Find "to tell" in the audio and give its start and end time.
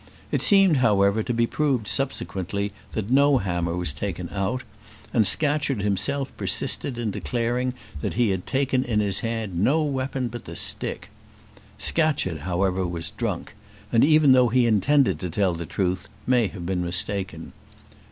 15.19-15.53